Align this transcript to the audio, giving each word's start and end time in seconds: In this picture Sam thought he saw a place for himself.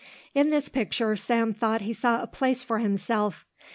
In 0.33 0.49
this 0.49 0.67
picture 0.67 1.15
Sam 1.15 1.53
thought 1.53 1.81
he 1.81 1.93
saw 1.93 2.23
a 2.23 2.25
place 2.25 2.63
for 2.63 2.79
himself. 2.79 3.45